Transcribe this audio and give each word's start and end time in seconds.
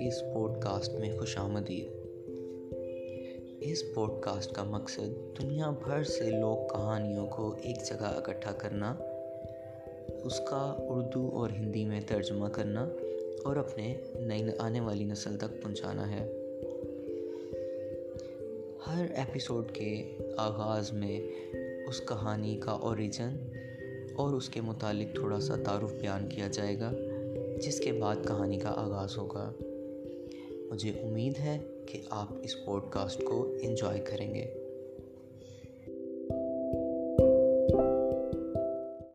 اس 0.00 0.22
pod 0.34 0.60
cost 0.60 0.94
میں 0.94 1.18
خوش 1.18 1.38
آمدید۔ 1.38 1.86
اس 3.60 3.94
پوڈ 3.94 4.10
کاسٹ 4.20 4.52
کا 4.52 4.64
مقصد 4.64 5.38
دنیا 5.42 5.70
بھر 5.70 6.04
سے 6.04 6.30
لوگ 6.30 6.68
کہانیوں 6.68 7.26
کو 7.26 7.56
ایک 7.62 7.76
جگہ 7.86 8.04
اکٹھا 8.04 8.52
کرنا، 8.52 8.94
اس 10.24 10.38
کا 10.38 10.76
اردو 10.78 11.30
اور 11.32 11.50
ہندی 11.50 11.84
میں 11.84 12.00
ترجمہ 12.06 12.48
کرنا 12.48 12.88
اور 13.44 13.56
اپنے 13.56 13.94
نئی 14.20 14.42
آنے 14.58 14.80
والی 14.80 15.04
نسل 15.04 15.36
تک 15.36 15.62
پہنچانا 15.62 16.10
ہے۔ 16.10 16.26
ہر 18.86 19.06
ایپیسوڈ 19.14 19.72
کے 19.72 20.18
آغاز 20.36 20.92
میں 20.92 21.20
اس 21.88 22.00
کہانی 22.00 22.56
کا 22.56 22.72
اوریجن 22.72 23.36
اور 24.16 24.34
اس 24.34 24.48
کے 24.48 24.60
متعلق 24.60 25.14
تھوڑا 25.14 25.40
سا 25.40 25.54
تعارف 25.64 25.92
بیان 25.92 26.28
کیا 26.28 26.48
جائے 26.48 26.80
گا، 26.80 26.92
جس 27.62 27.80
کے 27.80 27.92
بعد 27.92 28.16
کہانی 28.26 28.58
کا 28.58 28.68
آغاز 28.68 29.18
ہوگا۔ 29.18 29.52
مجھے 30.70 30.90
امید 30.90 31.38
ہے 31.38 31.58
کہ 31.86 32.00
آپ 32.10 32.32
اس 32.42 32.64
پوڈ 32.64 32.82
کاسٹ 32.90 33.22
کو 33.24 33.54
انجوائے 33.62 34.00
کریں 34.00 34.34
گے۔ 34.34 34.67